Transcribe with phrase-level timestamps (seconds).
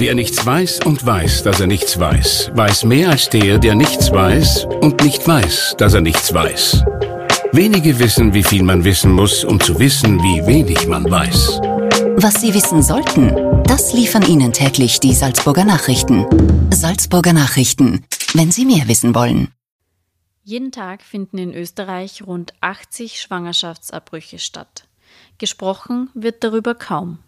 [0.00, 4.10] Wer nichts weiß und weiß, dass er nichts weiß, weiß mehr als der, der nichts
[4.10, 6.82] weiß und nicht weiß, dass er nichts weiß.
[7.52, 11.60] Wenige wissen, wie viel man wissen muss, um zu wissen, wie wenig man weiß.
[12.16, 16.24] Was Sie wissen sollten, das liefern Ihnen täglich die Salzburger Nachrichten.
[16.72, 19.48] Salzburger Nachrichten, wenn Sie mehr wissen wollen.
[20.44, 24.88] Jeden Tag finden in Österreich rund 80 Schwangerschaftsabbrüche statt.
[25.36, 27.18] Gesprochen wird darüber kaum.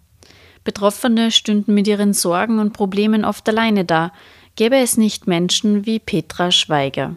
[0.64, 4.12] Betroffene stünden mit ihren Sorgen und Problemen oft alleine da,
[4.56, 7.16] gäbe es nicht Menschen wie Petra Schweiger.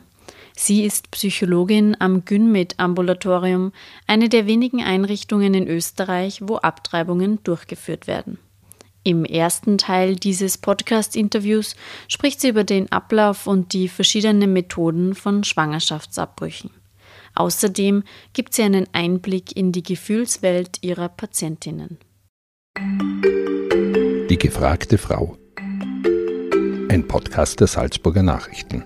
[0.58, 3.73] Sie ist Psychologin am Gynmed-Ambulatorium,
[4.08, 8.39] eine der wenigen Einrichtungen in Österreich, wo Abtreibungen durchgeführt werden.
[9.03, 11.75] Im ersten Teil dieses Podcast-Interviews
[12.08, 16.72] spricht sie über den Ablauf und die verschiedenen Methoden von Schwangerschaftsabbrüchen.
[17.36, 18.03] Außerdem
[18.34, 22.00] gibt sie einen Einblick in die Gefühlswelt ihrer Patientinnen.
[22.77, 25.38] Die gefragte Frau.
[26.89, 28.83] Ein Podcast der Salzburger Nachrichten.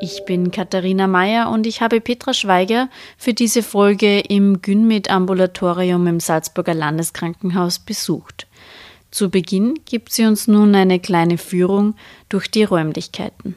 [0.00, 2.88] Ich bin Katharina Mayer und ich habe Petra Schweiger
[3.18, 8.46] für diese Folge im Gynmed-Ambulatorium im Salzburger Landeskrankenhaus besucht.
[9.10, 11.96] Zu Beginn gibt sie uns nun eine kleine Führung
[12.30, 13.56] durch die Räumlichkeiten.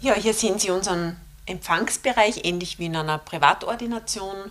[0.00, 4.50] Ja, hier sehen Sie unseren Empfangsbereich, ähnlich wie in einer Privatordination,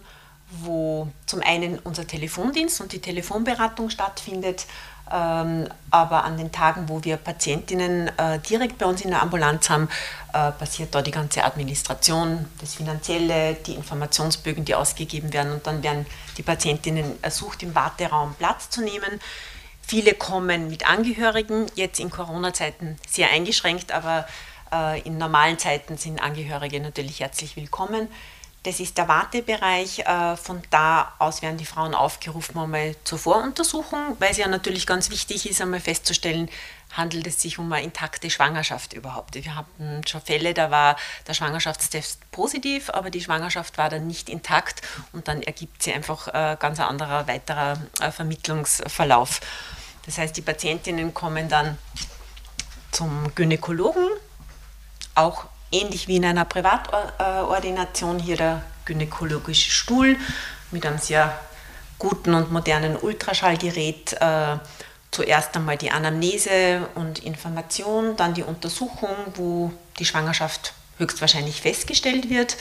[0.50, 4.66] wo zum einen unser Telefondienst und die Telefonberatung stattfindet,
[5.11, 9.69] ähm, aber an den Tagen, wo wir Patientinnen äh, direkt bei uns in der Ambulanz
[9.69, 9.89] haben,
[10.33, 15.81] äh, passiert da die ganze Administration, das Finanzielle, die Informationsbögen, die ausgegeben werden und dann
[15.81, 16.06] werden
[16.38, 19.19] die Patientinnen ersucht, im Warteraum Platz zu nehmen.
[19.81, 24.28] Viele kommen mit Angehörigen, jetzt in Corona-Zeiten sehr eingeschränkt, aber
[24.72, 28.08] äh, in normalen Zeiten sind Angehörige natürlich herzlich willkommen.
[28.63, 29.99] Das ist der Wartebereich.
[29.99, 34.85] Äh, von da aus werden die Frauen aufgerufen einmal zur Voruntersuchung, weil es ja natürlich
[34.85, 36.49] ganz wichtig ist, einmal festzustellen,
[36.91, 39.35] handelt es sich um eine intakte Schwangerschaft überhaupt.
[39.35, 44.28] Wir hatten schon Fälle, da war der Schwangerschaftstest positiv, aber die Schwangerschaft war dann nicht
[44.28, 44.81] intakt
[45.13, 49.39] und dann ergibt sie einfach ein ganz anderer weiterer äh, Vermittlungsverlauf.
[50.05, 51.78] Das heißt, die Patientinnen kommen dann
[52.91, 54.07] zum Gynäkologen,
[55.16, 60.18] auch ähnlich wie in einer Privatordination hier der gynäkologische Stuhl
[60.72, 61.38] mit einem sehr
[61.97, 64.13] guten und modernen Ultraschallgerät.
[64.13, 64.58] Äh,
[65.12, 72.53] zuerst einmal die Anamnese und Information, dann die Untersuchung, wo die Schwangerschaft höchstwahrscheinlich festgestellt wird.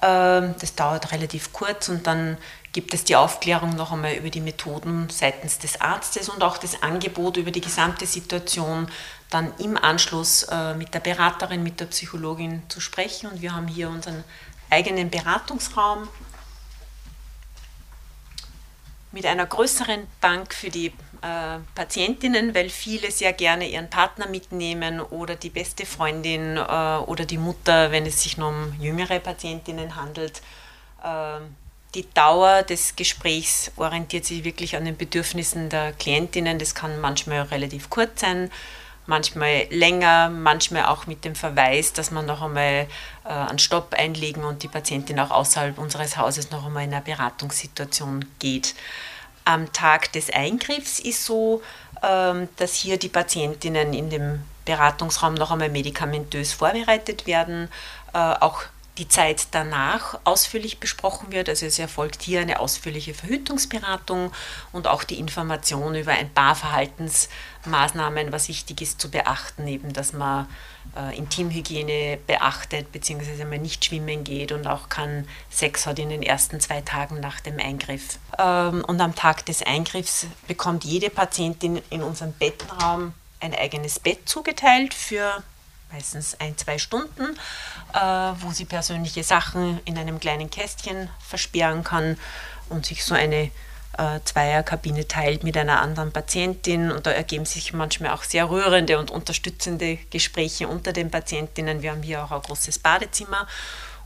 [0.00, 2.36] Äh, das dauert relativ kurz und dann
[2.78, 6.80] gibt es die Aufklärung noch einmal über die Methoden seitens des Arztes und auch das
[6.80, 8.88] Angebot über die gesamte Situation
[9.30, 13.32] dann im Anschluss äh, mit der Beraterin, mit der Psychologin zu sprechen.
[13.32, 14.22] Und wir haben hier unseren
[14.70, 16.06] eigenen Beratungsraum
[19.10, 25.00] mit einer größeren Bank für die äh, Patientinnen, weil viele sehr gerne ihren Partner mitnehmen
[25.00, 29.96] oder die beste Freundin äh, oder die Mutter, wenn es sich nur um jüngere Patientinnen
[29.96, 30.42] handelt.
[31.02, 31.40] Äh,
[31.94, 36.58] die Dauer des Gesprächs orientiert sich wirklich an den Bedürfnissen der Klientinnen.
[36.58, 38.50] Das kann manchmal relativ kurz sein
[39.08, 42.86] manchmal länger, manchmal auch mit dem Verweis, dass man noch einmal
[43.24, 47.02] äh, einen Stopp einlegen und die Patientin auch außerhalb unseres Hauses noch einmal in eine
[47.02, 48.74] Beratungssituation geht.
[49.46, 51.62] Am Tag des Eingriffs ist so,
[52.02, 57.70] ähm, dass hier die Patientinnen in dem Beratungsraum noch einmal medikamentös vorbereitet werden,
[58.12, 58.64] äh, auch
[58.98, 61.48] die Zeit danach ausführlich besprochen wird.
[61.48, 64.32] Also es erfolgt hier eine ausführliche Verhütungsberatung
[64.72, 70.12] und auch die Information über ein paar Verhaltensmaßnahmen, was wichtig ist zu beachten, eben dass
[70.12, 70.46] man
[70.96, 76.22] äh, Intimhygiene beachtet, beziehungsweise mal nicht schwimmen geht und auch keinen Sex hat in den
[76.22, 78.18] ersten zwei Tagen nach dem Eingriff.
[78.38, 84.28] Ähm, und am Tag des Eingriffs bekommt jede Patientin in unserem Bettenraum ein eigenes Bett
[84.28, 85.42] zugeteilt für
[85.92, 87.36] meistens ein, zwei Stunden,
[87.94, 92.18] äh, wo sie persönliche Sachen in einem kleinen Kästchen versperren kann
[92.68, 93.50] und sich so eine
[93.96, 96.90] äh, Zweierkabine teilt mit einer anderen Patientin.
[96.90, 101.82] Und da ergeben sich manchmal auch sehr rührende und unterstützende Gespräche unter den Patientinnen.
[101.82, 103.46] Wir haben hier auch ein großes Badezimmer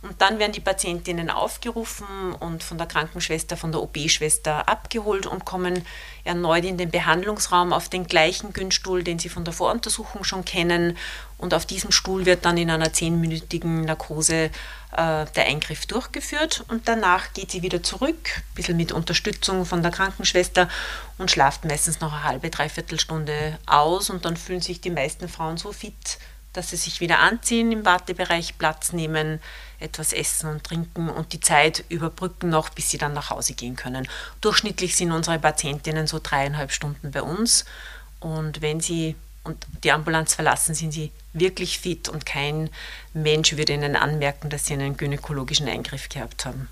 [0.03, 5.45] und dann werden die Patientinnen aufgerufen und von der Krankenschwester, von der OB-Schwester abgeholt und
[5.45, 5.87] kommen
[6.25, 10.97] erneut in den Behandlungsraum auf den gleichen Günststuhl, den sie von der Voruntersuchung schon kennen.
[11.39, 14.51] Und auf diesem Stuhl wird dann in einer zehnminütigen Narkose äh,
[14.91, 16.65] der Eingriff durchgeführt.
[16.67, 20.69] Und danach geht sie wieder zurück, ein bisschen mit Unterstützung von der Krankenschwester
[21.19, 24.11] und schlaft meistens noch eine halbe, dreiviertel Stunde aus.
[24.11, 26.19] Und dann fühlen sich die meisten Frauen so fit
[26.53, 29.41] dass sie sich wieder anziehen, im Wartebereich Platz nehmen,
[29.81, 33.77] etwas essen und trinken und die Zeit überbrücken noch, bis sie dann nach Hause gehen
[33.77, 34.09] können.
[34.41, 37.65] Durchschnittlich sind unsere Patientinnen so dreieinhalb Stunden bei uns
[38.21, 42.71] und wenn sie und die Ambulanz verlassen, sind sie wirklich fit und kein
[43.13, 46.69] Mensch würde ihnen anmerken, dass sie einen gynäkologischen Eingriff gehabt haben.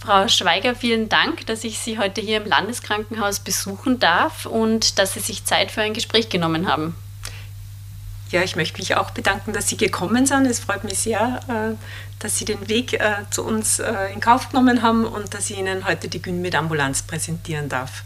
[0.00, 5.12] Frau Schweiger, vielen Dank, dass ich Sie heute hier im Landeskrankenhaus besuchen darf und dass
[5.12, 6.94] Sie sich Zeit für ein Gespräch genommen haben.
[8.30, 10.46] Ja, ich möchte mich auch bedanken, dass Sie gekommen sind.
[10.46, 11.76] Es freut mich sehr, äh,
[12.18, 15.58] dass Sie den Weg äh, zu uns äh, in Kauf genommen haben und dass ich
[15.58, 18.02] Ihnen heute die Günmit Ambulanz präsentieren darf.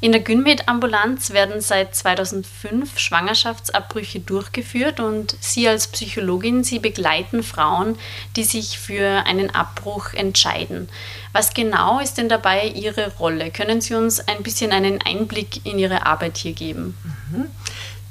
[0.00, 7.98] In der Gynmed-Ambulanz werden seit 2005 Schwangerschaftsabbrüche durchgeführt und Sie als Psychologin, Sie begleiten Frauen,
[8.36, 10.88] die sich für einen Abbruch entscheiden.
[11.32, 13.50] Was genau ist denn dabei Ihre Rolle?
[13.50, 16.96] Können Sie uns ein bisschen einen Einblick in Ihre Arbeit hier geben?
[17.30, 17.46] Mhm.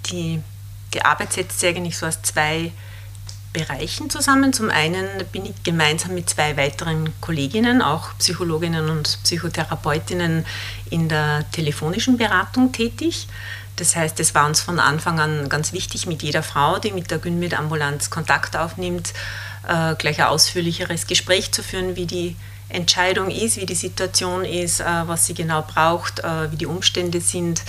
[0.07, 0.41] Die,
[0.93, 2.71] die Arbeit setzt sich eigentlich so aus zwei
[3.53, 4.51] Bereichen zusammen.
[4.51, 10.45] Zum einen bin ich gemeinsam mit zwei weiteren Kolleginnen, auch Psychologinnen und Psychotherapeutinnen,
[10.89, 13.27] in der telefonischen Beratung tätig.
[13.75, 17.09] Das heißt, es war uns von Anfang an ganz wichtig, mit jeder Frau, die mit
[17.09, 19.13] der Gynmed-Ambulanz Kontakt aufnimmt,
[19.67, 22.35] äh, gleich ein ausführlicheres Gespräch zu führen, wie die
[22.69, 27.21] Entscheidung ist, wie die Situation ist, äh, was sie genau braucht, äh, wie die Umstände
[27.21, 27.61] sind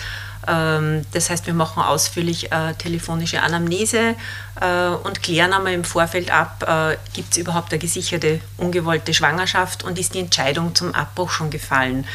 [0.47, 4.15] das heißt, wir machen ausführlich äh, telefonische Anamnese
[4.61, 9.85] äh, und klären einmal im Vorfeld ab, äh, gibt es überhaupt eine gesicherte ungewollte Schwangerschaft
[9.85, 12.07] und ist die Entscheidung zum Abbruch schon gefallen.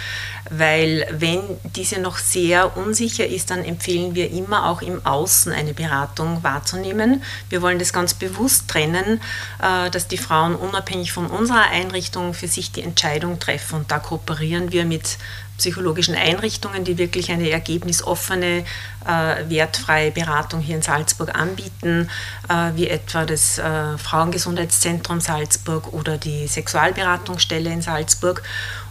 [0.51, 1.41] Weil wenn
[1.75, 7.23] diese noch sehr unsicher ist, dann empfehlen wir immer auch im Außen eine Beratung wahrzunehmen.
[7.49, 9.21] Wir wollen das ganz bewusst trennen,
[9.59, 13.75] dass die Frauen unabhängig von unserer Einrichtung für sich die Entscheidung treffen.
[13.75, 15.19] Und da kooperieren wir mit
[15.59, 18.65] psychologischen Einrichtungen, die wirklich eine ergebnisoffene,
[19.05, 22.09] äh, wertfreie Beratung hier in Salzburg anbieten,
[22.49, 28.41] äh, wie etwa das äh, Frauengesundheitszentrum Salzburg oder die Sexualberatungsstelle in Salzburg.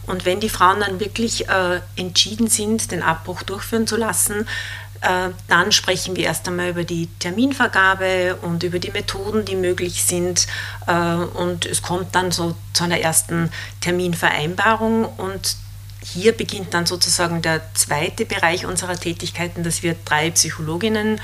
[0.05, 4.47] Und wenn die Frauen dann wirklich äh, entschieden sind, den Abbruch durchführen zu lassen,
[5.01, 10.03] äh, dann sprechen wir erst einmal über die Terminvergabe und über die Methoden, die möglich
[10.03, 10.47] sind.
[10.87, 13.51] Äh, und es kommt dann so zu einer ersten
[13.81, 15.55] Terminvereinbarung und
[16.13, 21.21] hier beginnt dann sozusagen der zweite Bereich unserer Tätigkeiten, dass wir drei Psychologinnen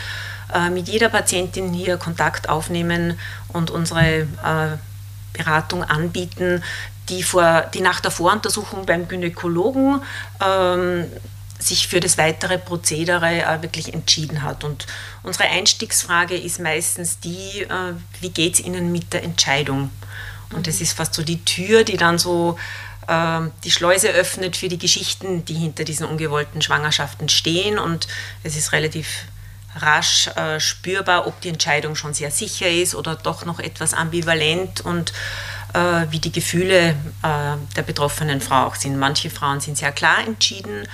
[0.53, 4.77] äh, mit jeder Patientin hier Kontakt aufnehmen und unsere äh,
[5.33, 6.63] Beratung anbieten,
[7.09, 10.01] die, vor, die nach der Voruntersuchung beim Gynäkologen
[10.43, 11.05] ähm,
[11.59, 14.63] sich für das weitere Prozedere äh, wirklich entschieden hat.
[14.63, 14.87] Und
[15.23, 19.89] unsere Einstiegsfrage ist meistens die, äh, wie geht es Ihnen mit der Entscheidung?
[20.53, 22.57] Und das ist fast so die Tür, die dann so
[23.07, 27.77] die Schleuse öffnet für die Geschichten, die hinter diesen ungewollten Schwangerschaften stehen.
[27.77, 28.07] Und
[28.43, 29.25] es ist relativ
[29.75, 34.81] rasch äh, spürbar, ob die Entscheidung schon sehr sicher ist oder doch noch etwas ambivalent
[34.81, 35.11] und
[35.73, 38.97] äh, wie die Gefühle äh, der betroffenen Frau auch sind.
[38.97, 40.87] Manche Frauen sind sehr klar entschieden,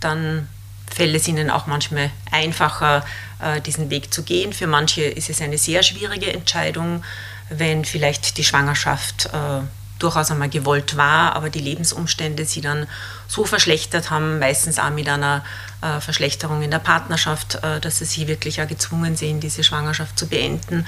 [0.00, 0.48] dann
[0.94, 3.04] fällt es ihnen auch manchmal einfacher,
[3.40, 4.52] äh, diesen Weg zu gehen.
[4.52, 7.04] Für manche ist es eine sehr schwierige Entscheidung,
[7.50, 9.60] wenn vielleicht die Schwangerschaft äh,
[9.98, 12.86] durchaus einmal gewollt war, aber die Lebensumstände sie dann
[13.26, 15.44] so verschlechtert haben, meistens auch mit einer
[15.82, 20.18] äh, Verschlechterung in der Partnerschaft, äh, dass sie sich wirklich auch gezwungen sehen, diese Schwangerschaft
[20.18, 20.86] zu beenden.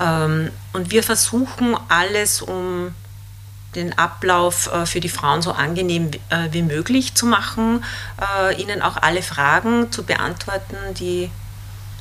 [0.00, 2.94] Ähm, und wir versuchen alles, um
[3.74, 7.84] den Ablauf äh, für die Frauen so angenehm äh, wie möglich zu machen,
[8.38, 11.30] äh, ihnen auch alle Fragen zu beantworten, die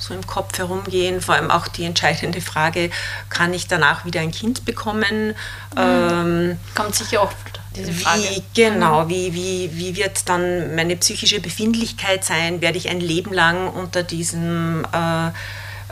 [0.03, 1.21] so im Kopf herumgehen.
[1.21, 2.89] Vor allem auch die entscheidende Frage,
[3.29, 5.29] kann ich danach wieder ein Kind bekommen?
[5.29, 5.77] Mhm.
[5.77, 7.37] Ähm, Kommt sicher oft
[7.75, 8.21] diese Frage.
[8.21, 9.09] Wie, genau, mhm.
[9.09, 12.61] wie, wie, wie wird dann meine psychische Befindlichkeit sein?
[12.61, 15.27] Werde ich ein Leben lang unter diesem äh,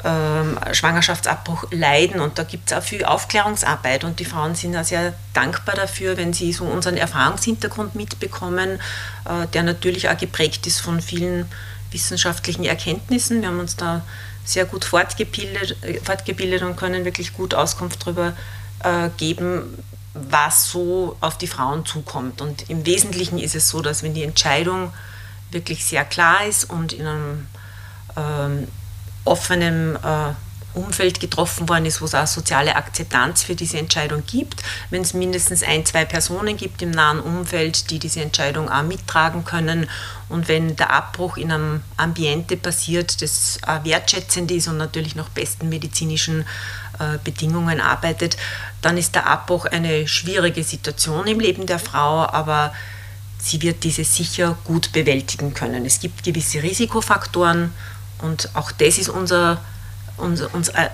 [0.07, 2.21] äh, Schwangerschaftsabbruch leiden?
[2.21, 6.17] Und da gibt es auch viel Aufklärungsarbeit und die Frauen sind da sehr dankbar dafür,
[6.17, 8.79] wenn sie so unseren Erfahrungshintergrund mitbekommen,
[9.25, 11.47] äh, der natürlich auch geprägt ist von vielen
[11.91, 13.41] wissenschaftlichen Erkenntnissen.
[13.41, 14.01] Wir haben uns da
[14.43, 18.33] sehr gut fortgebildet, fortgebildet und können wirklich gut Auskunft darüber
[18.83, 19.77] äh, geben,
[20.13, 22.41] was so auf die Frauen zukommt.
[22.41, 24.93] Und im Wesentlichen ist es so, dass wenn die Entscheidung
[25.51, 27.47] wirklich sehr klar ist und in einem
[28.17, 28.67] ähm,
[29.25, 30.33] offenen äh,
[30.73, 34.63] Umfeld getroffen worden ist, wo es auch soziale Akzeptanz für diese Entscheidung gibt.
[34.89, 39.43] Wenn es mindestens ein, zwei Personen gibt im nahen Umfeld, die diese Entscheidung auch mittragen
[39.45, 39.89] können
[40.29, 45.69] und wenn der Abbruch in einem Ambiente passiert, das wertschätzend ist und natürlich nach besten
[45.69, 46.45] medizinischen
[46.99, 48.37] äh, Bedingungen arbeitet,
[48.81, 52.73] dann ist der Abbruch eine schwierige Situation im Leben der Frau, aber
[53.39, 55.85] sie wird diese sicher gut bewältigen können.
[55.85, 57.73] Es gibt gewisse Risikofaktoren,
[58.21, 59.59] und auch das ist unser,
[60.17, 60.49] unser,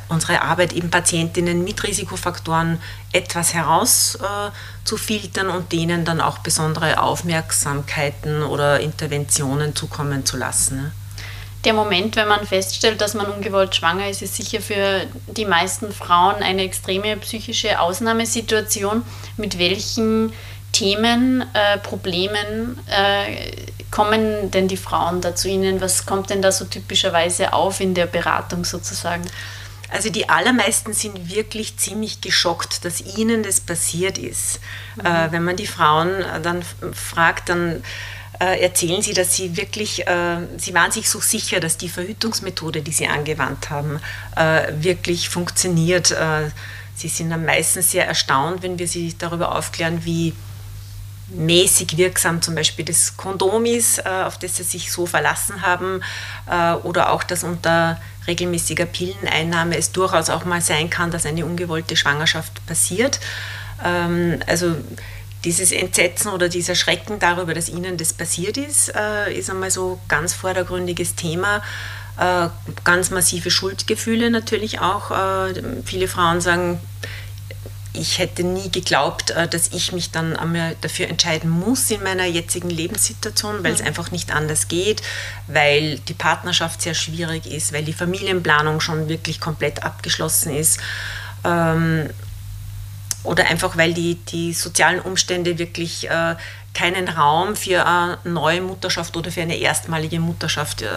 [0.09, 2.79] unsere Arbeit, eben Patientinnen mit Risikofaktoren
[3.11, 10.77] etwas herauszufiltern und denen dann auch besondere Aufmerksamkeiten oder Interventionen zukommen zu lassen.
[10.77, 10.91] Ne?
[11.67, 15.91] der Moment, wenn man feststellt, dass man ungewollt schwanger ist, ist sicher für die meisten
[15.91, 19.03] Frauen eine extreme psychische Ausnahmesituation.
[19.35, 20.31] Mit welchen
[20.77, 23.51] Themen, äh, Problemen äh,
[23.89, 25.81] kommen denn die Frauen da zu Ihnen?
[25.81, 29.23] Was kommt denn da so typischerweise auf in der Beratung sozusagen?
[29.89, 34.59] Also die allermeisten sind wirklich ziemlich geschockt, dass ihnen das passiert ist.
[34.97, 35.05] Mhm.
[35.05, 36.09] Äh, wenn man die Frauen
[36.43, 36.61] dann
[36.93, 37.81] fragt, dann
[38.39, 42.83] äh, erzählen sie, dass sie wirklich, äh, sie waren sich so sicher, dass die Verhütungsmethode,
[42.83, 43.99] die sie angewandt haben,
[44.35, 46.11] äh, wirklich funktioniert.
[46.11, 46.51] Äh,
[46.93, 50.33] sie sind dann meistens sehr erstaunt, wenn wir sie darüber aufklären, wie
[51.29, 56.01] mäßig wirksam zum Beispiel das Kondom ist, äh, auf das sie sich so verlassen haben,
[56.49, 61.45] äh, oder auch, dass unter regelmäßiger Pilleneinnahme es durchaus auch mal sein kann, dass eine
[61.45, 63.19] ungewollte Schwangerschaft passiert.
[63.83, 64.75] Ähm, also
[65.43, 69.99] dieses Entsetzen oder dieser Schrecken darüber, dass ihnen das passiert ist, äh, ist einmal so
[70.07, 71.61] ganz vordergründiges Thema.
[72.83, 75.11] Ganz massive Schuldgefühle natürlich auch.
[75.85, 76.79] Viele Frauen sagen,
[77.97, 82.25] ich hätte nie geglaubt, äh, dass ich mich dann einmal dafür entscheiden muss in meiner
[82.25, 83.87] jetzigen Lebenssituation, weil es mhm.
[83.87, 85.01] einfach nicht anders geht,
[85.47, 90.79] weil die Partnerschaft sehr schwierig ist, weil die Familienplanung schon wirklich komplett abgeschlossen ist.
[91.43, 92.09] Ähm,
[93.23, 96.35] oder einfach weil die, die sozialen Umstände wirklich äh,
[96.73, 100.87] keinen Raum für eine neue Mutterschaft oder für eine erstmalige Mutterschaft äh,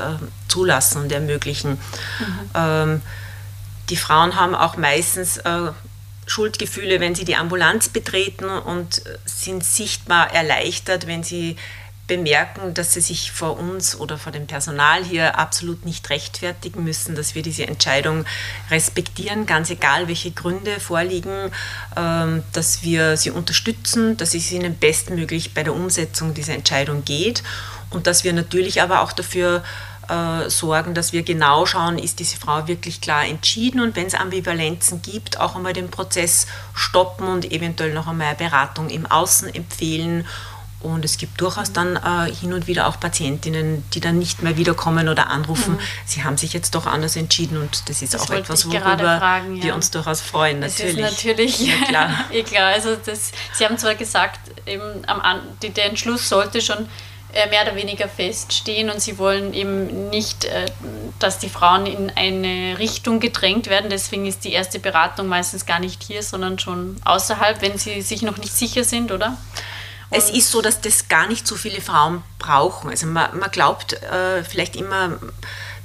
[0.46, 1.72] zulassen und ermöglichen.
[1.72, 2.50] Mhm.
[2.54, 3.02] Ähm,
[3.88, 5.38] die Frauen haben auch meistens
[6.26, 11.56] Schuldgefühle, wenn sie die Ambulanz betreten und sind sichtbar erleichtert, wenn sie
[12.10, 17.14] bemerken, dass sie sich vor uns oder vor dem Personal hier absolut nicht rechtfertigen müssen,
[17.14, 18.24] dass wir diese Entscheidung
[18.68, 21.52] respektieren, ganz egal, welche Gründe vorliegen,
[21.96, 27.44] ähm, dass wir sie unterstützen, dass es ihnen bestmöglich bei der Umsetzung dieser Entscheidung geht
[27.90, 29.62] und dass wir natürlich aber auch dafür
[30.10, 34.14] äh, sorgen, dass wir genau schauen, ist diese Frau wirklich klar entschieden und wenn es
[34.14, 40.26] Ambivalenzen gibt, auch einmal den Prozess stoppen und eventuell noch einmal Beratung im Außen empfehlen
[40.80, 44.56] und es gibt durchaus dann äh, hin und wieder auch Patientinnen, die dann nicht mehr
[44.56, 45.74] wiederkommen oder anrufen.
[45.74, 45.80] Mhm.
[46.06, 49.56] Sie haben sich jetzt doch anders entschieden und das ist das auch etwas, worüber fragen,
[49.56, 49.64] ja.
[49.64, 50.60] wir uns durchaus freuen.
[50.60, 50.96] Natürlich.
[50.96, 52.10] Das ist natürlich ja, klar.
[52.32, 52.68] eh klar.
[52.68, 56.88] Also das, Sie haben zwar gesagt, eben am, der Entschluss sollte schon
[57.50, 60.66] mehr oder weniger feststehen und Sie wollen eben nicht, äh,
[61.18, 63.90] dass die Frauen in eine Richtung gedrängt werden.
[63.90, 68.22] Deswegen ist die erste Beratung meistens gar nicht hier, sondern schon außerhalb, wenn sie sich
[68.22, 69.36] noch nicht sicher sind, oder?
[70.10, 72.90] es ist so, dass das gar nicht so viele Frauen brauchen.
[72.90, 75.18] Also man, man glaubt äh, vielleicht immer,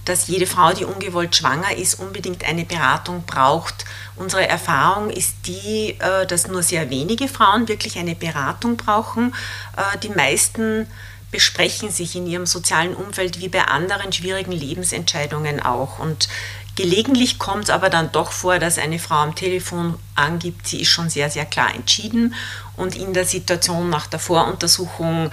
[0.03, 3.85] dass jede Frau, die ungewollt schwanger ist, unbedingt eine Beratung braucht.
[4.15, 9.33] Unsere Erfahrung ist die, äh, dass nur sehr wenige Frauen wirklich eine Beratung brauchen.
[9.77, 10.87] Äh, die meisten
[11.31, 15.99] besprechen sich in ihrem sozialen Umfeld wie bei anderen schwierigen Lebensentscheidungen auch.
[15.99, 16.27] Und
[16.75, 20.89] Gelegentlich kommt es aber dann doch vor, dass eine Frau am Telefon angibt, sie ist
[20.89, 22.35] schon sehr, sehr klar entschieden
[22.75, 25.31] und in der Situation nach der Voruntersuchung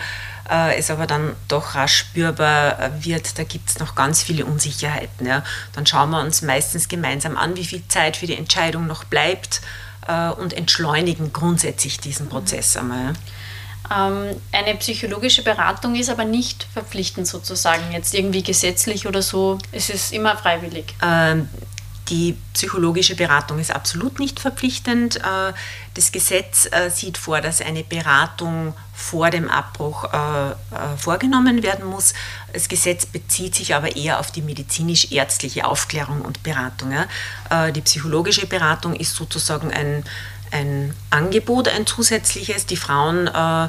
[0.48, 5.26] äh, es aber dann doch rasch spürbar wird, da gibt es noch ganz viele Unsicherheiten.
[5.26, 5.42] Ja.
[5.72, 9.62] Dann schauen wir uns meistens gemeinsam an, wie viel Zeit für die Entscheidung noch bleibt
[10.06, 13.06] äh, und entschleunigen grundsätzlich diesen Prozess einmal.
[13.06, 13.12] Ja.
[13.94, 19.58] Ähm, eine psychologische Beratung ist aber nicht verpflichtend sozusagen, jetzt irgendwie gesetzlich oder so.
[19.72, 20.94] Es ist immer freiwillig.
[21.02, 21.48] Ähm,
[22.08, 25.16] die psychologische Beratung ist absolut nicht verpflichtend.
[25.16, 25.52] Äh,
[25.94, 32.12] das Gesetz äh, sieht vor, dass eine Beratung vor dem Abbruch äh, vorgenommen werden muss.
[32.52, 36.92] Das Gesetz bezieht sich aber eher auf die medizinisch-ärztliche Aufklärung und Beratung.
[37.74, 40.04] Die psychologische Beratung ist sozusagen ein
[40.52, 42.66] ein Angebot, ein zusätzliches.
[42.66, 43.68] Die Frauen äh,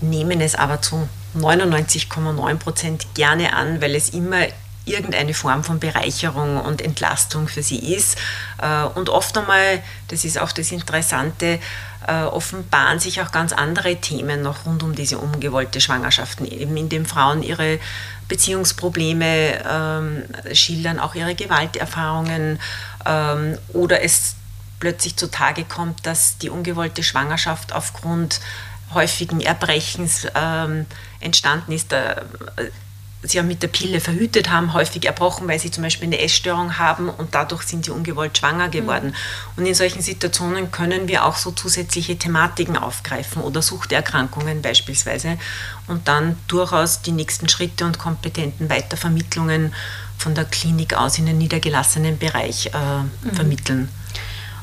[0.00, 4.46] nehmen es aber zu 99,9 Prozent gerne an, weil es immer
[4.84, 8.16] irgendeine Form von Bereicherung und Entlastung für sie ist.
[8.60, 11.58] Äh, und oft einmal, das ist auch das Interessante,
[12.06, 17.04] äh, offenbaren sich auch ganz andere Themen noch rund um diese ungewollte Schwangerschaften, eben indem
[17.04, 17.78] Frauen ihre
[18.28, 22.58] Beziehungsprobleme ähm, schildern, auch ihre Gewalterfahrungen
[23.06, 24.36] ähm, oder es
[24.80, 28.40] plötzlich zutage kommt, dass die ungewollte Schwangerschaft aufgrund
[28.94, 30.86] häufigen Erbrechens ähm,
[31.20, 31.92] entstanden ist.
[31.92, 32.22] Äh,
[33.22, 36.78] sie ja mit der Pille verhütet haben, häufig erbrochen, weil sie zum Beispiel eine Essstörung
[36.78, 39.08] haben und dadurch sind sie ungewollt schwanger geworden.
[39.08, 39.14] Mhm.
[39.56, 45.36] Und in solchen Situationen können wir auch so zusätzliche Thematiken aufgreifen oder Suchterkrankungen beispielsweise
[45.88, 49.74] und dann durchaus die nächsten Schritte und kompetenten Weitervermittlungen
[50.16, 53.34] von der Klinik aus in den niedergelassenen Bereich äh, mhm.
[53.34, 53.88] vermitteln.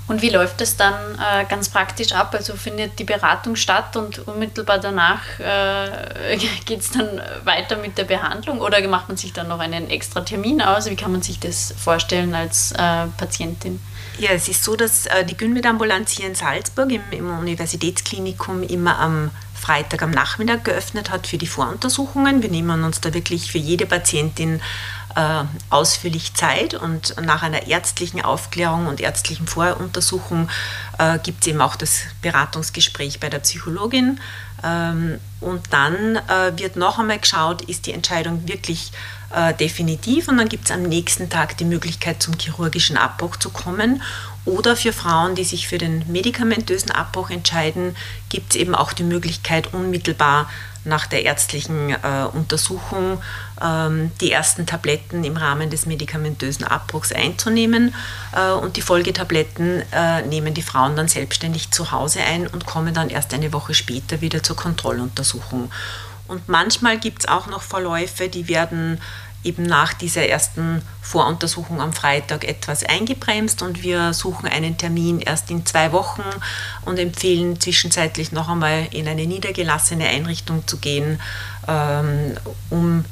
[0.07, 2.33] Und wie läuft das dann äh, ganz praktisch ab?
[2.33, 8.03] Also findet die Beratung statt und unmittelbar danach äh, geht es dann weiter mit der
[8.03, 10.89] Behandlung oder macht man sich dann noch einen extra Termin aus?
[10.89, 13.79] Wie kann man sich das vorstellen als äh, Patientin?
[14.19, 18.99] Ja, es ist so, dass äh, die Gynmed-Ambulanz hier in Salzburg im, im Universitätsklinikum immer
[18.99, 22.43] am Freitag am Nachmittag geöffnet hat für die Voruntersuchungen.
[22.43, 24.61] Wir nehmen uns da wirklich für jede Patientin
[25.69, 30.49] ausführlich Zeit und nach einer ärztlichen Aufklärung und ärztlichen Voruntersuchung
[30.99, 34.19] äh, gibt es eben auch das Beratungsgespräch bei der Psychologin.
[34.63, 38.91] Ähm, und dann äh, wird noch einmal geschaut, ist die Entscheidung wirklich
[39.33, 43.49] äh, definitiv und dann gibt es am nächsten Tag die Möglichkeit, zum chirurgischen Abbruch zu
[43.49, 44.01] kommen.
[44.45, 47.95] Oder für Frauen, die sich für den medikamentösen Abbruch entscheiden,
[48.29, 50.49] gibt es eben auch die Möglichkeit, unmittelbar
[50.85, 53.21] nach der ärztlichen äh, Untersuchung
[53.61, 57.93] ähm, die ersten Tabletten im Rahmen des medikamentösen Abbruchs einzunehmen.
[58.35, 62.93] Äh, und die Folgetabletten äh, nehmen die Frauen dann selbstständig zu Hause ein und kommen
[62.93, 65.71] dann erst eine Woche später wieder zur Kontrolluntersuchung.
[66.27, 68.99] Und manchmal gibt es auch noch Verläufe, die werden
[69.45, 75.51] eben nach dieser ersten Voruntersuchung am Freitag etwas eingebremst und wir suchen einen Termin erst
[75.51, 76.23] in zwei Wochen
[76.83, 81.19] und empfehlen zwischenzeitlich noch einmal in eine niedergelassene Einrichtung zu gehen,
[81.67, 82.37] ähm,
[82.69, 83.05] um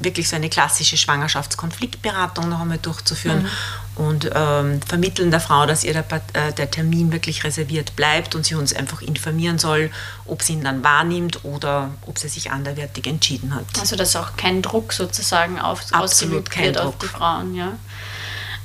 [0.00, 4.04] wirklich so eine klassische Schwangerschaftskonfliktberatung noch einmal durchzuführen mhm.
[4.04, 8.46] und ähm, vermitteln der Frau, dass ihr der, äh, der, Termin wirklich reserviert bleibt und
[8.46, 9.90] sie uns einfach informieren soll,
[10.26, 13.64] ob sie ihn dann wahrnimmt oder ob sie sich anderweitig entschieden hat.
[13.80, 16.86] Also dass auch kein Druck sozusagen auf, ausgeübt wird Druck.
[16.86, 17.54] auf die Frauen.
[17.54, 17.72] Ja?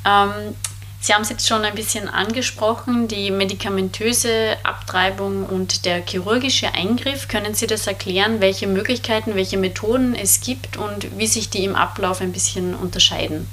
[0.06, 0.56] Ähm,
[1.04, 7.28] Sie haben es jetzt schon ein bisschen angesprochen, die medikamentöse Abtreibung und der chirurgische Eingriff.
[7.28, 11.76] Können Sie das erklären, welche Möglichkeiten, welche Methoden es gibt und wie sich die im
[11.76, 13.50] Ablauf ein bisschen unterscheiden?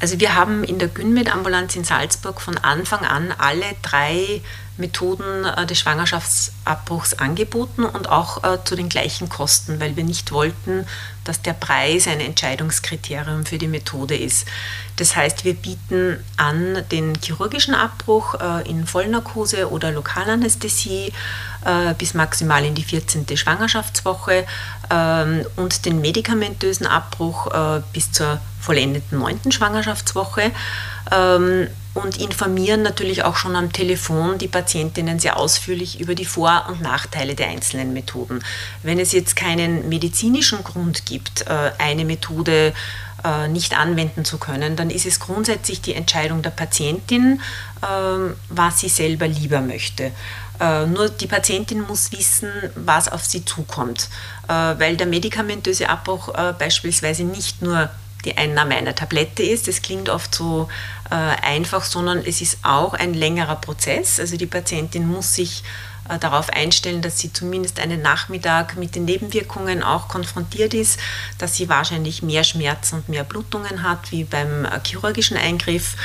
[0.00, 4.42] Also wir haben in der Gynmed-Ambulanz in Salzburg von Anfang an alle drei
[4.76, 10.32] Methoden äh, des Schwangerschaftsabbruchs angeboten und auch äh, zu den gleichen Kosten, weil wir nicht
[10.32, 10.84] wollten,
[11.24, 14.46] dass der Preis ein Entscheidungskriterium für die Methode ist.
[14.96, 21.12] Das heißt, wir bieten an den chirurgischen Abbruch äh, in Vollnarkose oder Lokalanästhesie
[21.96, 23.38] bis maximal in die 14.
[23.38, 24.44] Schwangerschaftswoche
[24.90, 27.48] ähm, und den medikamentösen Abbruch
[27.94, 29.50] bis zur vollendeten 9.
[29.50, 30.52] Schwangerschaftswoche.
[31.10, 36.66] Ähm, und informieren natürlich auch schon am Telefon die Patientinnen sehr ausführlich über die Vor-
[36.68, 38.42] und Nachteile der einzelnen Methoden.
[38.82, 41.13] Wenn es jetzt keinen medizinischen Grund gibt,
[41.46, 42.72] äh, eine Methode
[43.24, 47.40] äh, nicht anwenden zu können, dann ist es grundsätzlich die Entscheidung der Patientin,
[47.82, 50.12] ähm, was sie selber lieber möchte.
[50.60, 54.08] Äh, nur die Patientin muss wissen, was auf sie zukommt,
[54.46, 57.88] weil der medikamentöse Abbruch beispielsweise nicht nur
[58.24, 59.66] die Einnahme einer Tablette ist.
[59.66, 60.68] Das klingt oft so
[61.10, 64.20] einfach, sondern es ist auch ein längerer Prozess.
[64.20, 65.64] Also die Patientin muss sich
[66.20, 71.00] darauf einstellen, dass sie zumindest einen Nachmittag mit den Nebenwirkungen auch konfrontiert ist,
[71.38, 75.96] dass sie wahrscheinlich mehr Schmerzen und mehr Blutungen hat wie beim äh, chirurgischen Eingriff.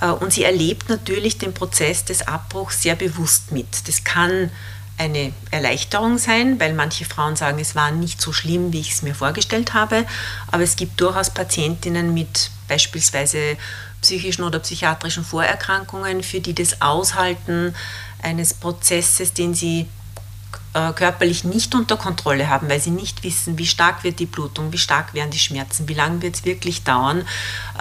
[0.00, 3.88] Äh, und sie erlebt natürlich den Prozess des Abbruchs sehr bewusst mit.
[3.88, 4.50] Das kann
[4.96, 9.02] eine Erleichterung sein, weil manche Frauen sagen, es war nicht so schlimm, wie ich es
[9.02, 10.04] mir vorgestellt habe.
[10.50, 13.56] Aber es gibt durchaus Patientinnen mit beispielsweise
[14.02, 17.74] psychischen oder psychiatrischen Vorerkrankungen, für die das Aushalten
[18.22, 19.86] eines Prozesses, den sie
[20.74, 24.72] äh, körperlich nicht unter Kontrolle haben, weil sie nicht wissen, wie stark wird die Blutung,
[24.72, 27.26] wie stark werden die Schmerzen, wie lange wird es wirklich dauern.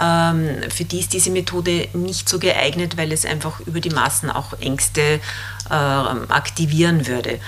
[0.02, 4.30] Ähm, für die ist diese Methode nicht so geeignet, weil es einfach über die Maßen
[4.30, 5.20] auch Ängste
[5.70, 7.40] äh, aktivieren würde.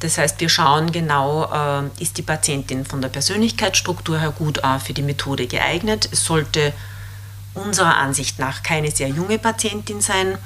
[0.00, 4.92] Das heißt, wir schauen genau, äh, ist die Patientin von der Persönlichkeitsstruktur her gut für
[4.92, 6.08] die Methode geeignet.
[6.10, 6.72] Es sollte
[7.54, 10.38] unserer Ansicht nach keine sehr junge Patientin sein,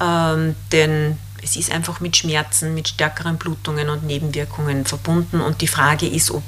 [0.00, 5.42] ähm, denn es ist einfach mit Schmerzen, mit stärkeren Blutungen und Nebenwirkungen verbunden.
[5.42, 6.42] Und die Frage ist, ob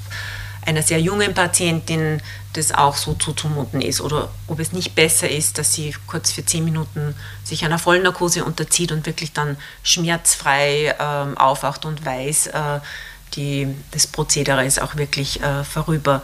[0.65, 2.21] einer sehr jungen Patientin
[2.55, 6.45] das auch so zuzumuten ist oder ob es nicht besser ist, dass sie kurz für
[6.45, 12.81] zehn Minuten sich einer Vollnarkose unterzieht und wirklich dann schmerzfrei äh, aufwacht und weiß, äh,
[13.35, 16.23] die, das Prozedere ist auch wirklich äh, vorüber.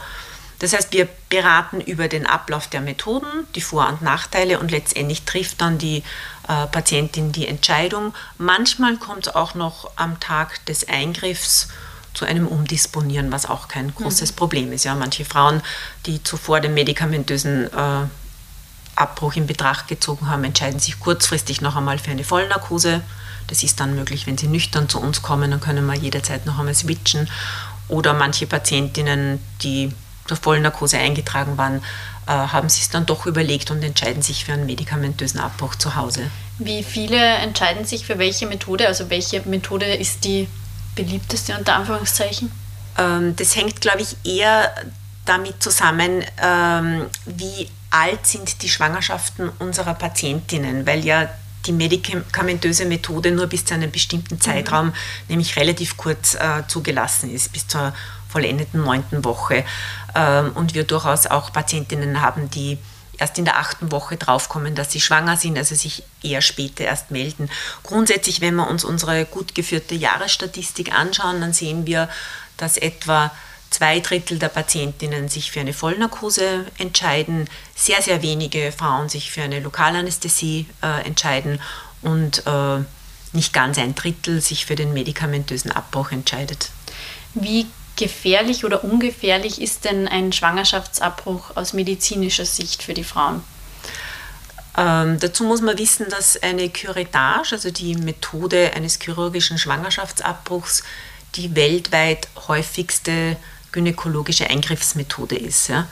[0.63, 5.23] Das heißt, wir beraten über den Ablauf der Methoden, die Vor- und Nachteile und letztendlich
[5.23, 6.03] trifft dann die
[6.47, 8.13] äh, Patientin die Entscheidung.
[8.37, 11.67] Manchmal kommt es auch noch am Tag des Eingriffs
[12.13, 14.35] zu einem Umdisponieren, was auch kein großes mhm.
[14.37, 14.85] Problem ist.
[14.85, 15.61] Ja, manche Frauen,
[16.05, 18.05] die zuvor den medikamentösen äh,
[18.95, 23.01] Abbruch in Betracht gezogen haben, entscheiden sich kurzfristig noch einmal für eine Vollnarkose.
[23.47, 26.57] Das ist dann möglich, wenn sie nüchtern zu uns kommen, dann können wir jederzeit noch
[26.57, 27.29] einmal switchen.
[27.89, 29.91] Oder manche Patientinnen, die
[30.27, 31.83] zur Vollnarkose eingetragen waren,
[32.27, 35.95] äh, haben sich es dann doch überlegt und entscheiden sich für einen medikamentösen Abbruch zu
[35.95, 36.29] Hause.
[36.59, 38.87] Wie viele entscheiden sich für welche Methode?
[38.87, 40.47] Also welche Methode ist die
[40.95, 42.51] beliebteste unter Anführungszeichen?
[42.97, 44.73] Ähm, das hängt, glaube ich, eher
[45.25, 51.29] damit zusammen, ähm, wie alt sind die Schwangerschaften unserer Patientinnen, weil ja
[51.65, 54.93] die medikamentöse Methode nur bis zu einem bestimmten Zeitraum, mhm.
[55.29, 57.93] nämlich relativ kurz äh, zugelassen ist, bis zur
[58.33, 59.63] vollendeten neunten Woche.
[60.15, 62.77] Ähm, und wir durchaus auch Patientinnen haben, die
[63.17, 67.11] erst in der achten Woche draufkommen, dass sie schwanger sind, also sich eher später erst
[67.11, 67.49] melden.
[67.83, 72.09] Grundsätzlich, wenn wir uns unsere gut geführte Jahresstatistik anschauen, dann sehen wir,
[72.57, 73.31] dass etwa
[73.69, 79.41] zwei Drittel der Patientinnen sich für eine Vollnarkose entscheiden, sehr, sehr wenige Frauen sich für
[79.41, 81.59] eine Lokalanästhesie äh, entscheiden
[82.01, 82.79] und äh,
[83.33, 86.69] nicht ganz ein Drittel sich für den medikamentösen Abbruch entscheidet.
[87.33, 87.65] Wie
[88.03, 93.41] gefährlich oder ungefährlich ist denn ein Schwangerschaftsabbruch aus medizinischer Sicht für die Frauen?
[94.75, 100.83] Ähm, dazu muss man wissen, dass eine Curettage, also die Methode eines chirurgischen Schwangerschaftsabbruchs,
[101.35, 103.37] die weltweit häufigste
[103.71, 105.69] gynäkologische Eingriffsmethode ist.
[105.69, 105.87] Ja.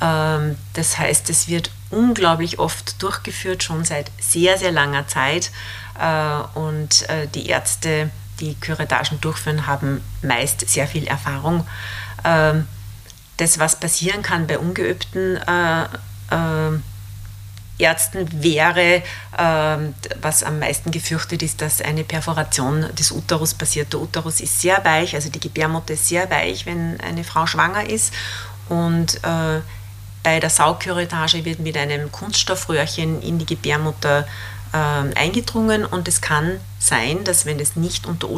[0.00, 5.50] Ähm, das heißt, es wird unglaublich oft durchgeführt, schon seit sehr, sehr langer Zeit.
[5.98, 11.66] Äh, und äh, die Ärzte, die Kuretagen durchführen, haben meist sehr viel Erfahrung.
[12.24, 12.66] Ähm,
[13.36, 15.86] das, was passieren kann bei ungeübten äh,
[17.78, 19.02] Ärzten wäre,
[19.38, 23.92] ähm, was am meisten gefürchtet ist, dass eine Perforation des Uterus passiert.
[23.92, 27.88] Der Uterus ist sehr weich, also die Gebärmutter ist sehr weich, wenn eine Frau schwanger
[27.88, 28.12] ist.
[28.68, 29.60] Und äh,
[30.24, 34.26] bei der Saugküretage wird mit einem Kunststoffröhrchen in die Gebärmutter
[34.72, 38.28] äh, eingedrungen und es kann sein, dass wenn es nicht unter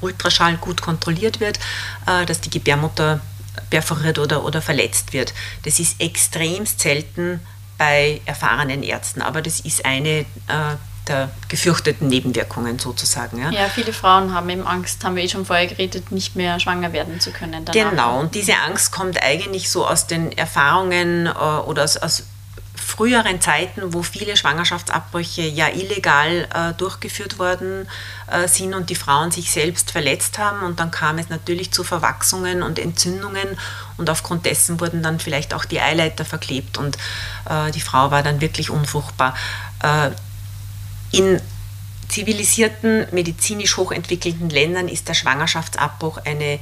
[0.00, 1.58] Ultraschall gut kontrolliert wird,
[2.06, 3.20] äh, dass die Gebärmutter
[3.70, 5.34] perforiert oder, oder verletzt wird.
[5.64, 7.40] Das ist extremst selten
[7.78, 10.76] bei erfahrenen Ärzten, aber das ist eine äh,
[11.08, 13.38] der gefürchteten Nebenwirkungen sozusagen.
[13.40, 13.50] Ja.
[13.50, 16.92] ja, viele Frauen haben eben Angst, haben wir eh schon vorher geredet, nicht mehr schwanger
[16.92, 17.64] werden zu können.
[17.64, 17.90] Danach.
[17.90, 22.24] Genau, und diese Angst kommt eigentlich so aus den Erfahrungen äh, oder aus, aus
[22.92, 27.88] früheren Zeiten, wo viele Schwangerschaftsabbrüche ja illegal äh, durchgeführt worden
[28.30, 30.62] äh, sind und die Frauen sich selbst verletzt haben.
[30.62, 33.56] Und dann kam es natürlich zu Verwachsungen und Entzündungen
[33.96, 36.98] und aufgrund dessen wurden dann vielleicht auch die Eileiter verklebt und
[37.48, 39.34] äh, die Frau war dann wirklich unfruchtbar.
[39.82, 40.10] Äh,
[41.16, 41.40] in
[42.08, 46.58] zivilisierten, medizinisch hochentwickelten Ländern ist der Schwangerschaftsabbruch eine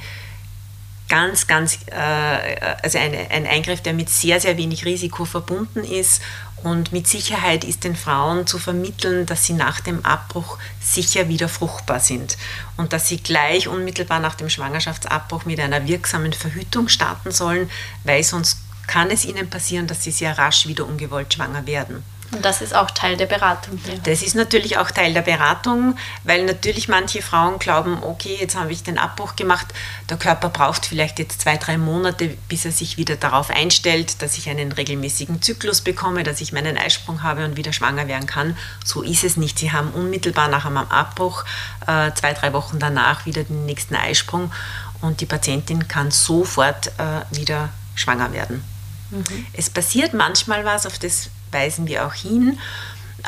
[1.11, 6.21] ganz, ganz, äh, also eine, ein Eingriff, der mit sehr, sehr wenig Risiko verbunden ist.
[6.63, 11.49] Und mit Sicherheit ist den Frauen zu vermitteln, dass sie nach dem Abbruch sicher wieder
[11.49, 12.37] fruchtbar sind
[12.77, 17.69] und dass sie gleich unmittelbar nach dem Schwangerschaftsabbruch mit einer wirksamen Verhütung starten sollen,
[18.05, 22.03] weil sonst kann es ihnen passieren, dass sie sehr rasch wieder ungewollt schwanger werden.
[22.31, 23.99] Und das ist auch Teil der Beratung hier.
[24.03, 28.71] Das ist natürlich auch Teil der Beratung, weil natürlich manche Frauen glauben, okay, jetzt habe
[28.71, 29.67] ich den Abbruch gemacht,
[30.09, 34.37] der Körper braucht vielleicht jetzt zwei, drei Monate, bis er sich wieder darauf einstellt, dass
[34.37, 38.57] ich einen regelmäßigen Zyklus bekomme, dass ich meinen Eisprung habe und wieder schwanger werden kann.
[38.85, 39.59] So ist es nicht.
[39.59, 41.43] Sie haben unmittelbar nach einem Abbruch,
[41.85, 44.51] äh, zwei, drei Wochen danach wieder den nächsten Eisprung
[45.01, 48.63] und die Patientin kann sofort äh, wieder schwanger werden.
[49.09, 49.45] Mhm.
[49.51, 52.57] Es passiert manchmal was, auf das weisen wir auch hin,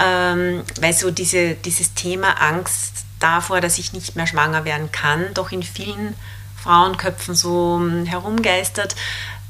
[0.02, 5.34] ähm, weil so diese, dieses Thema Angst davor, dass ich nicht mehr schwanger werden kann,
[5.34, 6.16] doch in vielen
[6.62, 8.96] Frauenköpfen so ähm, herumgeistert,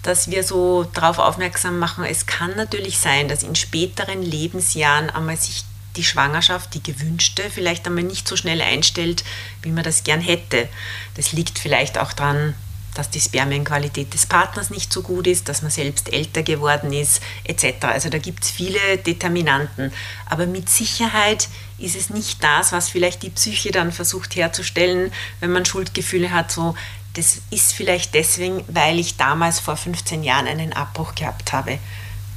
[0.01, 5.37] dass wir so darauf aufmerksam machen, es kann natürlich sein, dass in späteren Lebensjahren einmal
[5.37, 5.63] sich
[5.95, 9.23] die Schwangerschaft, die gewünschte, vielleicht einmal nicht so schnell einstellt,
[9.61, 10.67] wie man das gern hätte.
[11.15, 12.55] Das liegt vielleicht auch daran,
[12.93, 17.21] dass die Spermienqualität des Partners nicht so gut ist, dass man selbst älter geworden ist,
[17.43, 17.85] etc.
[17.85, 19.91] Also da gibt es viele Determinanten.
[20.29, 25.51] Aber mit Sicherheit ist es nicht das, was vielleicht die Psyche dann versucht herzustellen, wenn
[25.51, 26.75] man Schuldgefühle hat, so
[27.13, 31.77] das ist vielleicht deswegen, weil ich damals vor 15 Jahren einen Abbruch gehabt habe.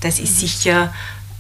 [0.01, 0.47] Das ist mhm.
[0.47, 0.95] sicher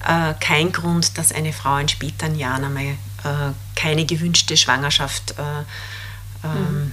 [0.06, 6.46] äh, kein Grund, dass eine Frau in späteren Jahren einmal äh, keine gewünschte Schwangerschaft äh,
[6.46, 6.92] mhm.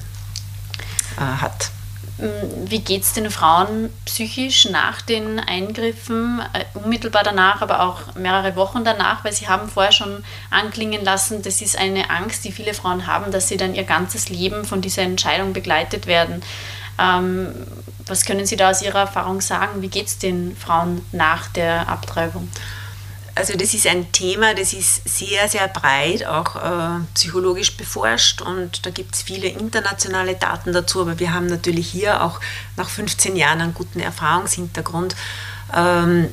[1.17, 1.71] Äh, hat.
[2.17, 8.15] Mm, wie geht es den Frauen psychisch nach den Eingriffen, äh, unmittelbar danach, aber auch
[8.15, 9.23] mehrere Wochen danach?
[9.23, 13.31] Weil Sie haben vorher schon anklingen lassen, das ist eine Angst, die viele Frauen haben,
[13.31, 16.43] dass sie dann ihr ganzes Leben von dieser Entscheidung begleitet werden.
[16.99, 17.53] Ähm,
[18.05, 19.81] was können Sie da aus Ihrer Erfahrung sagen?
[19.81, 22.49] Wie geht es den Frauen nach der Abtreibung?
[23.35, 28.85] Also das ist ein Thema, das ist sehr, sehr breit, auch äh, psychologisch beforscht und
[28.85, 32.39] da gibt es viele internationale Daten dazu, aber wir haben natürlich hier auch
[32.77, 35.15] nach 15 Jahren einen guten Erfahrungshintergrund.
[35.75, 36.29] Ähm,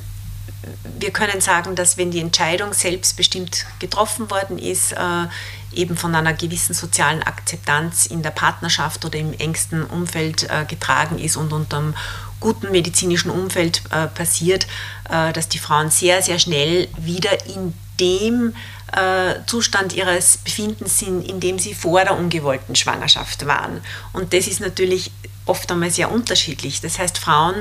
[0.98, 5.26] wir können sagen, dass wenn die Entscheidung selbstbestimmt getroffen worden ist, äh,
[5.72, 11.18] eben von einer gewissen sozialen Akzeptanz in der Partnerschaft oder im engsten Umfeld äh, getragen
[11.18, 11.94] ist und unter einem
[12.40, 14.66] guten medizinischen Umfeld äh, passiert,
[15.09, 18.55] äh, dass die Frauen sehr, sehr schnell wieder in dem
[18.92, 23.81] äh, Zustand ihres Befindens sind, in dem sie vor der ungewollten Schwangerschaft waren.
[24.12, 25.12] Und das ist natürlich
[25.46, 26.81] oft einmal sehr unterschiedlich.
[26.81, 27.55] Das heißt, Frauen,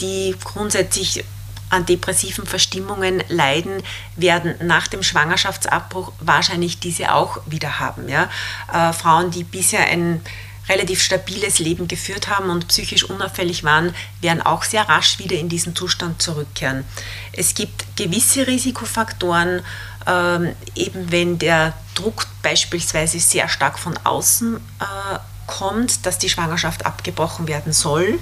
[0.00, 1.24] die grundsätzlich
[1.70, 3.82] an depressiven Verstimmungen leiden,
[4.16, 8.08] werden nach dem Schwangerschaftsabbruch wahrscheinlich diese auch wieder haben.
[8.08, 8.28] Ja?
[8.72, 10.20] Äh, Frauen, die bisher ein
[10.68, 15.48] relativ stabiles Leben geführt haben und psychisch unauffällig waren, werden auch sehr rasch wieder in
[15.48, 16.84] diesen Zustand zurückkehren.
[17.32, 19.62] Es gibt gewisse Risikofaktoren,
[20.06, 26.86] ähm, eben wenn der Druck beispielsweise sehr stark von außen äh, kommt, dass die Schwangerschaft
[26.86, 28.18] abgebrochen werden soll,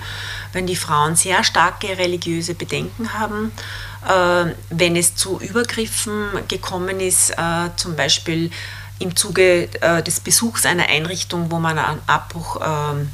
[0.53, 3.53] wenn die Frauen sehr starke religiöse Bedenken haben,
[4.09, 8.51] äh, wenn es zu Übergriffen gekommen ist, äh, zum Beispiel
[9.01, 13.11] im Zuge äh, des Besuchs einer Einrichtung, wo man einen Abbruch ähm,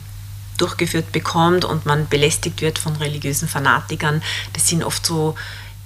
[0.58, 4.22] durchgeführt bekommt und man belästigt wird von religiösen Fanatikern.
[4.52, 5.34] Das sind oft so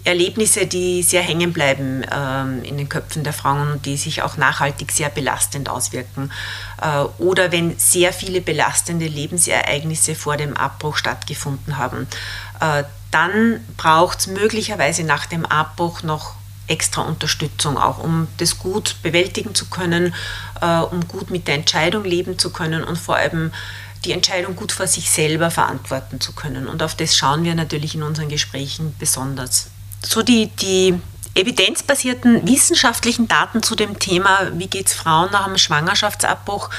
[0.04, 4.36] Erlebnisse, die sehr hängen bleiben ähm, in den Köpfen der Frauen und die sich auch
[4.36, 6.32] nachhaltig sehr belastend auswirken.
[6.80, 12.06] Äh, oder wenn sehr viele belastende Lebensereignisse vor dem Abbruch stattgefunden haben.
[12.60, 16.34] Äh, dann braucht es möglicherweise nach dem Abbruch noch
[16.70, 20.14] extra Unterstützung, auch um das gut bewältigen zu können,
[20.60, 23.52] äh, um gut mit der Entscheidung leben zu können und vor allem
[24.04, 26.68] die Entscheidung gut vor sich selber verantworten zu können.
[26.68, 29.68] Und auf das schauen wir natürlich in unseren Gesprächen besonders.
[30.02, 30.94] So die, die
[31.34, 36.70] evidenzbasierten wissenschaftlichen Daten zu dem Thema, wie geht es Frauen nach einem Schwangerschaftsabbruch,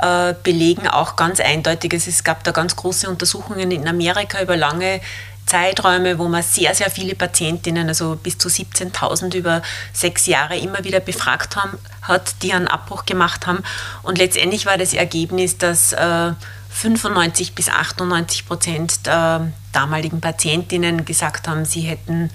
[0.00, 1.94] äh, belegen auch ganz eindeutig.
[1.94, 5.00] Es gab da ganz große Untersuchungen in Amerika über lange
[5.46, 10.82] Zeiträume, wo man sehr, sehr viele Patientinnen, also bis zu 17.000 über sechs Jahre immer
[10.84, 13.62] wieder befragt haben, hat, die einen Abbruch gemacht haben.
[14.02, 16.32] Und letztendlich war das Ergebnis, dass äh,
[16.70, 22.30] 95 bis 98 Prozent der damaligen Patientinnen gesagt haben, sie hätten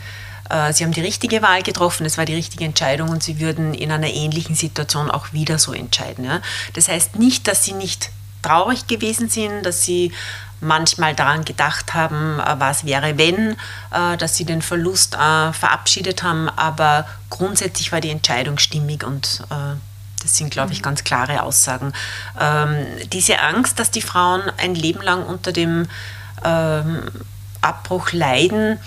[0.49, 3.73] äh, Sie haben die richtige Wahl getroffen, es war die richtige Entscheidung und Sie würden
[3.73, 6.27] in einer ähnlichen Situation auch wieder so entscheiden.
[6.73, 8.09] Das heißt nicht, dass Sie nicht
[8.41, 10.11] traurig gewesen sind, dass Sie
[10.61, 13.57] manchmal daran gedacht haben, äh, was wäre, wenn,
[13.91, 19.43] äh, dass sie den Verlust äh, verabschiedet haben, aber grundsätzlich war die Entscheidung stimmig und
[20.21, 20.83] das sind, glaube ich, mhm.
[20.83, 21.93] ganz klare Aussagen.
[22.39, 25.87] Ähm, diese Angst, dass die Frauen ein Leben lang unter dem
[26.43, 27.09] ähm,
[27.61, 28.77] Abbruch leiden,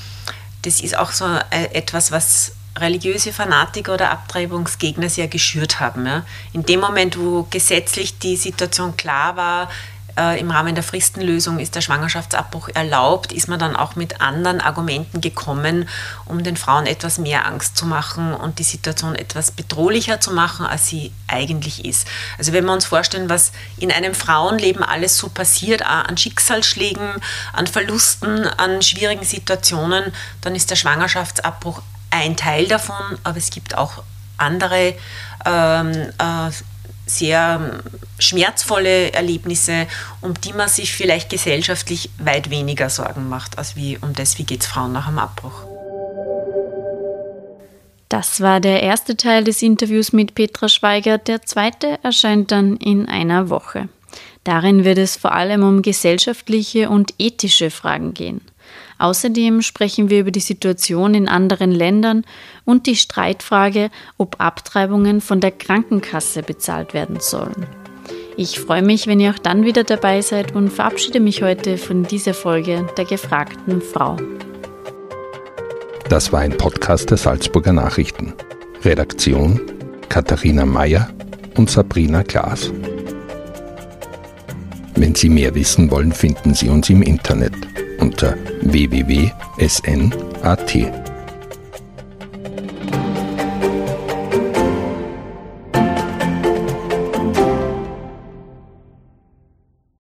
[0.63, 6.23] das ist auch so etwas, was religiöse Fanatiker oder Abtreibungsgegner sehr geschürt haben.
[6.53, 9.69] In dem Moment, wo gesetzlich die Situation klar war,
[10.19, 14.61] äh, im Rahmen der Fristenlösung ist der Schwangerschaftsabbruch erlaubt, ist man dann auch mit anderen
[14.61, 15.89] Argumenten gekommen,
[16.27, 20.67] um den Frauen etwas mehr Angst zu machen und die Situation etwas bedrohlicher zu machen,
[20.67, 22.07] als sie eigentlich ist.
[22.39, 27.09] Also wenn wir uns vorstellen, was in einem Frauenleben alles so passiert, an Schicksalsschlägen,
[27.53, 33.77] an Verlusten, an schwierigen Situationen, dann ist der Schwangerschaftsabbruch ein Teil davon, aber es gibt
[33.77, 34.03] auch
[34.37, 34.95] andere
[35.45, 36.51] ähm, äh,
[37.07, 37.81] sehr
[38.19, 39.87] schmerzvolle Erlebnisse,
[40.21, 44.45] um die man sich vielleicht gesellschaftlich weit weniger Sorgen macht, als wie um das, wie
[44.45, 45.65] geht es Frauen nach dem Abbruch.
[48.09, 51.19] Das war der erste Teil des Interviews mit Petra Schweiger.
[51.19, 53.89] Der zweite erscheint dann in einer Woche.
[54.45, 58.43] Darin wird es vor allem um gesellschaftliche und ethische Fragen gehen.
[58.99, 62.25] Außerdem sprechen wir über die Situation in anderen Ländern
[62.65, 67.67] und die Streitfrage, ob Abtreibungen von der Krankenkasse bezahlt werden sollen.
[68.37, 72.03] Ich freue mich, wenn ihr auch dann wieder dabei seid und verabschiede mich heute von
[72.03, 74.17] dieser Folge der gefragten Frau.
[76.09, 78.35] Das war ein Podcast der Salzburger Nachrichten.
[78.85, 79.61] Redaktion
[80.09, 81.09] Katharina Mayer
[81.57, 82.73] und Sabrina Klaas.
[84.97, 87.55] Wenn Sie mehr wissen wollen, finden Sie uns im Internet
[88.05, 89.95] unter www.sn.at.